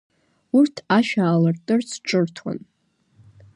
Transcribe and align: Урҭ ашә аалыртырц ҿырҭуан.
Урҭ 0.57 0.75
ашә 0.97 1.13
аалыртырц 1.23 1.89
ҿырҭуан. 2.07 2.59